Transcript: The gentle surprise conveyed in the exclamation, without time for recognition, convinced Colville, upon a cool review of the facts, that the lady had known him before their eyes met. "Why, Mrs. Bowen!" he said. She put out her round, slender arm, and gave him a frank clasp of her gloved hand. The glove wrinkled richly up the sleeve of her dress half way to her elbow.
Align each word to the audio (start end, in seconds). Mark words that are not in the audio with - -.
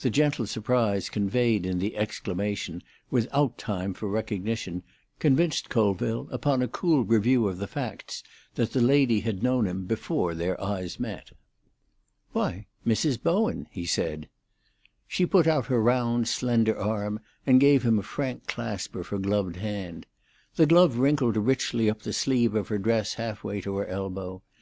The 0.00 0.10
gentle 0.10 0.46
surprise 0.46 1.08
conveyed 1.08 1.64
in 1.64 1.78
the 1.78 1.96
exclamation, 1.96 2.82
without 3.10 3.56
time 3.56 3.94
for 3.94 4.06
recognition, 4.06 4.82
convinced 5.18 5.70
Colville, 5.70 6.28
upon 6.30 6.60
a 6.60 6.68
cool 6.68 7.06
review 7.06 7.48
of 7.48 7.56
the 7.56 7.66
facts, 7.66 8.22
that 8.56 8.72
the 8.74 8.82
lady 8.82 9.20
had 9.20 9.42
known 9.42 9.66
him 9.66 9.86
before 9.86 10.34
their 10.34 10.62
eyes 10.62 11.00
met. 11.00 11.30
"Why, 12.32 12.66
Mrs. 12.86 13.22
Bowen!" 13.22 13.66
he 13.70 13.86
said. 13.86 14.28
She 15.08 15.24
put 15.24 15.46
out 15.46 15.68
her 15.68 15.80
round, 15.82 16.28
slender 16.28 16.78
arm, 16.78 17.18
and 17.46 17.58
gave 17.58 17.82
him 17.82 17.98
a 17.98 18.02
frank 18.02 18.46
clasp 18.46 18.94
of 18.94 19.06
her 19.08 19.16
gloved 19.18 19.56
hand. 19.56 20.04
The 20.56 20.66
glove 20.66 20.98
wrinkled 20.98 21.38
richly 21.38 21.88
up 21.88 22.02
the 22.02 22.12
sleeve 22.12 22.54
of 22.54 22.68
her 22.68 22.76
dress 22.76 23.14
half 23.14 23.42
way 23.42 23.62
to 23.62 23.76
her 23.76 23.86
elbow. 23.86 24.42